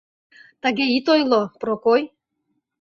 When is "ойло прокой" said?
1.13-2.01